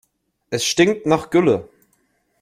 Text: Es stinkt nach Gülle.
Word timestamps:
Es 0.49 0.65
stinkt 0.65 1.05
nach 1.05 1.29
Gülle. 1.29 1.69